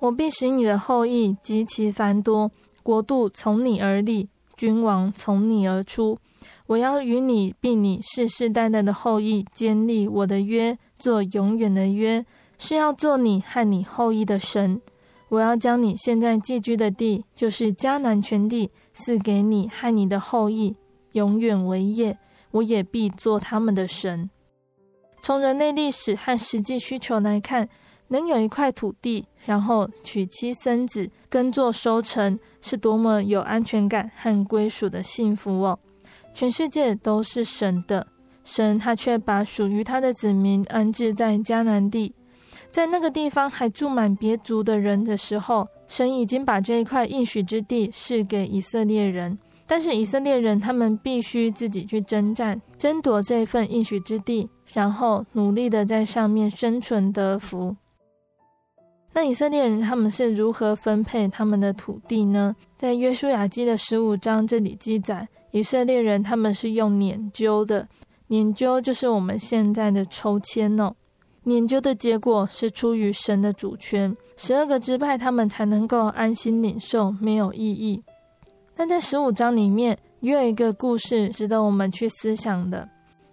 [0.00, 2.50] 我必使你的后裔极其繁多，
[2.82, 6.18] 国度从你而立，君王从你而出。
[6.66, 12.26] 我要与你并你世世代代的后裔坚立我的约，做永远的约，
[12.58, 14.82] 是要做你和你后裔的神。”
[15.30, 20.76] 我要将你现在寄居的地，就是迦南全地，赐给你和你的后裔，
[21.12, 22.18] 永远为业。
[22.50, 24.28] 我也必做他们的神。
[25.22, 27.68] 从人类历史和实际需求来看，
[28.08, 35.78] 能有一块土地，然后娶妻生子，耕作收成，是多么有安全感和归属的幸福哦！
[36.34, 38.04] 全世界都是神的，
[38.42, 42.12] 神他却把属于他的子民安置在迦南地。
[42.70, 49.36] 在那个地方还住满别族的人的时候，神已经把这一块应许之地赐给以色列人。
[49.66, 57.76] 但是以色列人他们必须自己去征战，争夺这份应许之地，然后努力的在上面生存得福。
[59.12, 62.54] 那以色列人他们是如何分配他们的土地呢？
[62.76, 67.88] 在约书亚记的十五章这里记载，以色列人他们是用拈阄的，
[68.28, 70.94] 拈阄就是我们现在的抽签哦。
[71.44, 78.02] 研究的结果是出于神的主权，十二个支派他们才能够安心领受，没有异议。
[78.74, 82.88] 但在十五章里面，也有一个故事值得我们去思想的，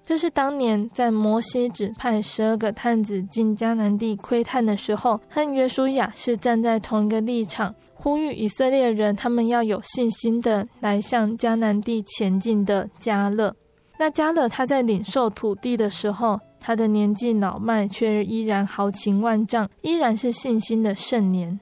[0.05, 13.53] 就是当年在摩西指派十二个探子进迦南地窥探的时候，和约书亚是站在同一个立场，呼吁以色列人他们要有信心的来向迦南地前进的迦勒。
[13.99, 21.57] 那迦勒他在领受土地的时候，他的年纪老迈，却依然豪情万丈，依然是信心的盛年。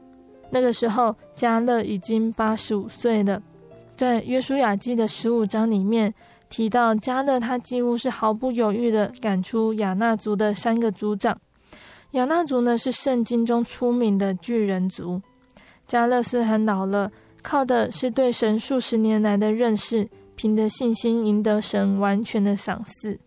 [0.50, 3.40] 那个时候，加勒已经八十五岁了。
[3.96, 6.12] 在约书亚记的十五章里面
[6.50, 11.40] 提到，加勒他几乎是毫不犹豫地赶出亚衲族的三个族长。
[12.14, 15.22] 亚衲族呢，是圣经中出名的巨人族。
[15.86, 17.12] 加勒虽然老了，
[17.44, 23.20] 靠的是对神数十年来的认识，凭着信心赢得神完全的赏赐。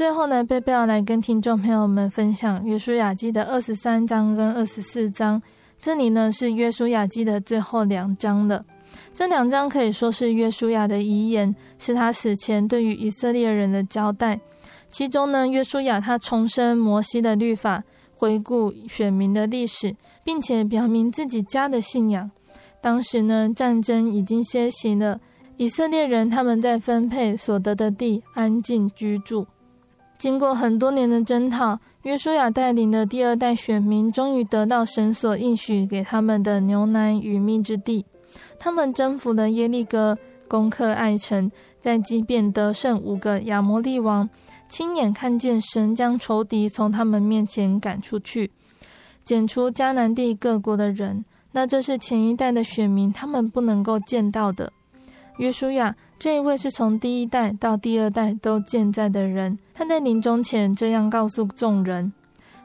[0.00, 5.42] 最后呢，贝贝要来跟听众朋友们分享《约书亚记》的二十三章跟二十四章。
[5.78, 8.64] 这里呢是《约书亚记》的最后两章了。
[9.12, 14.40] 这两章可以说是约书亚的遗言，是他死前对于以色列人的交代。
[14.88, 17.84] 其中呢，约书亚他重申摩西的律法，
[18.16, 19.94] 回顾选民的历史，
[20.24, 22.30] 并且表明自己家的信仰。
[22.80, 25.20] 当时呢，战争已经歇息了，
[25.58, 29.46] 以色列人他们在分配所得的地，安静居住。
[30.20, 38.04] 经过很多年的征讨，约书亚带领的第二代选民终于得到神所应许给他们的牛奶与蜜之地。
[38.58, 41.50] 他们征服了耶利哥，攻克爱城，
[41.80, 44.28] 在基遍得胜五个亚摩利王，
[44.68, 48.50] 亲眼看见神将仇敌从他们面前赶出去，
[49.24, 51.24] 剪除迦南地各国的人。
[51.52, 54.70] 那这是前一代的选民他们不能够见到的。
[55.38, 62.12] 约书亚这一位是从第一代到第二代都健在的人，他在临终前这样告诉众人：“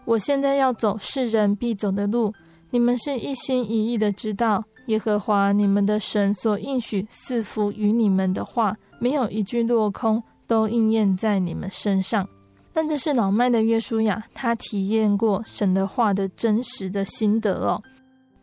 [0.04, 2.34] 我现在要走世人必走的路，
[2.72, 12.28] 你们是一心一意的知道耶和华你们的神所应许赐福于你们的话，没有一句落空，都应验在你们身上。”
[12.74, 17.82] 但这是老迈的约书亚，他体验过神的话的真实的心得哦。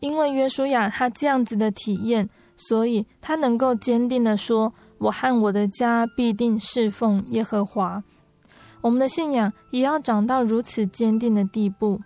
[0.00, 4.72] 因为约书亚他这样子的体验，所以他能够坚定地说
[5.02, 8.02] ：“我和我的家必定侍奉耶和华。”
[8.82, 12.00] 我们的信仰也要长到如此坚定的地步。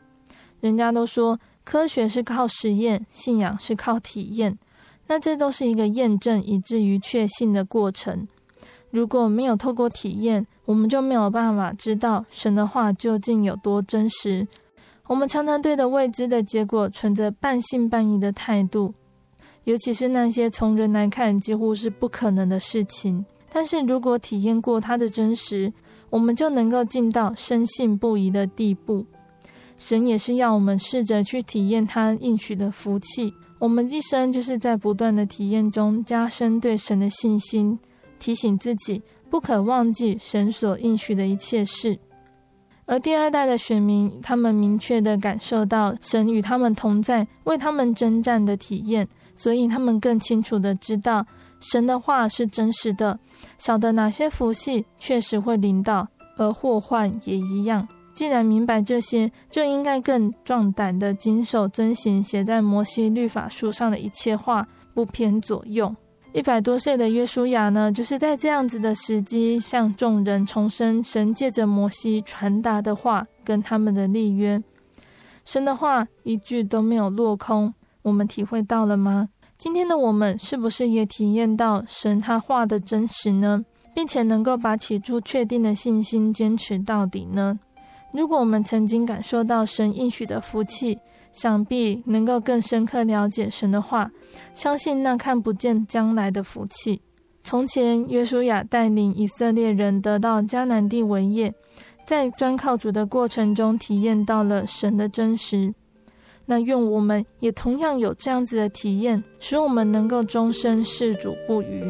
[0.61, 4.59] 人家都说科学是靠实验，信仰是靠体验，
[5.07, 8.29] 那这都是一个验证以至于确信的过程。
[8.91, 14.47] 如果没有透过体验，我们就没有办法知道神的话究竟有多真实。
[15.07, 18.93] 我们常常对的未知的结果存着半信半疑的态度，
[19.67, 23.25] 尤其是那些从人来看几乎是不可能的事情。
[23.53, 25.73] 但是如果体验过它的真实，
[26.09, 29.05] 我们就能够进到深信不疑的地步。
[29.77, 33.35] 神也是要我们试着去体验他应许的福气。
[33.59, 37.79] 我们一生就是在不断的体验中加深对神的信心。
[38.19, 41.99] 提醒自己不可忘记神所应许的一切事，
[42.87, 49.07] 而第二代的选民，他们明确地感受到神与他们同在，为他们征战的体验，
[49.37, 51.25] 所以他们更清楚的知道
[51.61, 53.19] 神的话是真实的，
[53.59, 57.87] 晓得哪些福气确实会临到，而祸患也一样。
[58.15, 65.95] 既然明白这些，就应该更壮胆的谨守遵行写在摩西律法书上的一切话，不偏左右。
[66.33, 74.63] 一百多岁的约书亚呢，就是在这样子的时机，向众人重申神借着摩西传达的话跟他们的立约。
[75.45, 77.73] 神的话一句都没有落空，
[78.07, 79.29] 我们体会到了吗？
[79.59, 83.65] 今天的我们是不是也体验到神他话的真实呢？
[83.93, 87.59] 并且能够把起初确定的信心坚持到底呢？
[88.13, 90.97] 如果我们曾经感受到神应许的福气，
[91.33, 94.09] 想必能够更深刻了解神的话，
[94.55, 97.03] 相信那看不见将来的福气。
[97.43, 101.53] 从前约书亚带领以色列人得到迦南地为业，
[102.07, 105.75] 在专靠主的过程中体验到了神的真实。
[106.49, 111.83] 那愿我们也同样有这样子的体验，使我们能够终身事主不渝。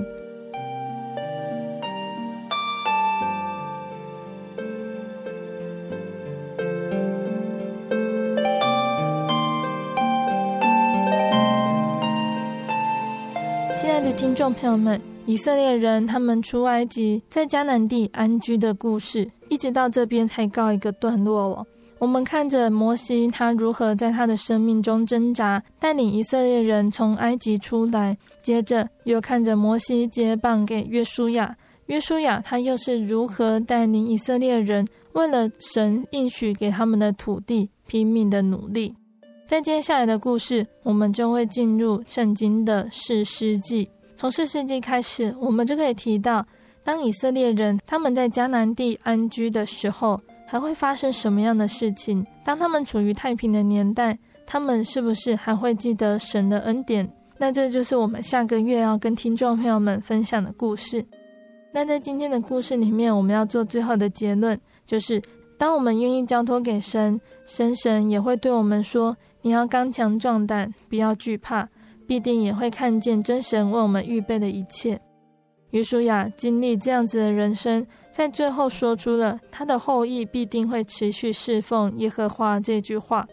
[13.76, 21.66] 亲爱的听众朋友们，以色列人他们出埃及，在迦南地安居的故事，一直到这边才告一个段落哦。
[21.98, 38.94] 我们看着摩西他如何在他的生命中挣扎，带领以色列人从埃及出来，接着又看着摩西接棒给约书亚，约书亚他又是如何带领以色列人为了神应许给他们的土地拼命的努力。
[39.48, 43.88] 在接下来的故事，我们就会进入圣经的四世纪。
[44.16, 46.46] 从四世纪开始，我们就可以提到，
[46.84, 52.24] 当以色列人他们在迦南地安居的时候，还会发生什么样的事情？
[52.44, 57.10] 当他们处于太平的年代，他们是不是还会记得神的恩典？
[57.38, 61.04] 那这就是我们下个月要跟听众朋友们分享的故事。
[61.72, 65.20] 那在今天的故事里面，我们要做最后的结论，就是
[65.58, 71.68] 当我们愿意交托给神，神神也会对我们说：“你要刚强壮胆，不要惧怕。”
[72.06, 75.00] 必定也会看见真神为我们预备的一切。
[75.70, 77.84] 于舒雅经历这样子的人生，
[78.16, 83.28] 在最后说出了他的后裔必定会持续侍奉耶和华这句话，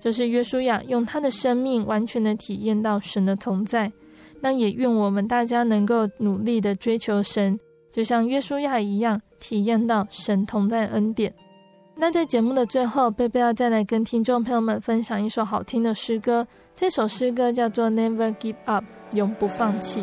[0.00, 3.92] 就是约书亚用他的生命完全的体验到神的同在。
[4.40, 7.60] 那也愿我们大家能够努力的追求神，
[7.90, 11.34] 就像约书亚一样，体验到神同在恩典。
[11.94, 16.46] 那在节目的最后，贝贝要再来跟听众朋友们分享一首好听的诗歌。
[16.74, 18.82] 这首诗歌叫做《Never Give Up》，
[19.14, 20.02] 永不放弃。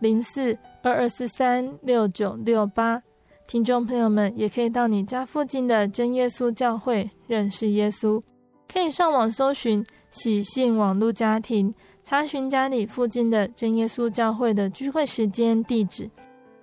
[0.00, 3.02] 零四二二四三六九六八。
[3.46, 8.22] 听众朋友们也可以到你家附近的真耶稣教会认识耶稣，
[8.72, 16.10] 可以上网搜寻喜信网络家庭，查询家里附近的真耶稣教会的聚会时间、地址。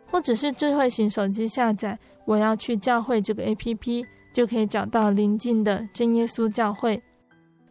[0.09, 7.01] 或者是智慧型手机下载“我要去教会”这个 APP，就可以找到邻近的真耶稣教会。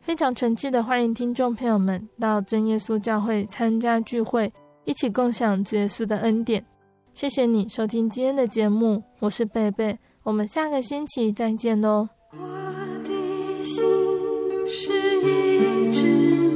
[0.00, 4.50] 非常诚挚的欢迎听众朋友们到真耶稣教会参加聚会，
[4.84, 6.64] 一起共享耶稣的恩典。
[7.12, 12.08] 谢谢你收听今天的节目，我是贝贝，我们下个星期再见喽。
[12.32, 12.38] 我
[13.04, 13.82] 的心
[14.68, 16.06] 是一只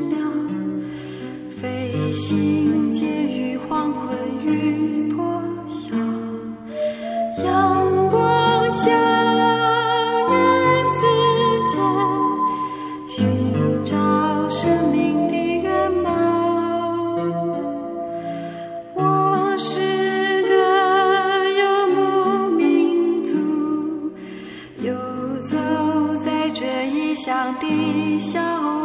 [0.09, 0.17] 鸟，
[1.51, 4.17] 飞行介于黄昏
[4.47, 4.95] 与
[5.69, 5.99] 向
[7.39, 9.14] 人
[28.21, 28.84] 笑。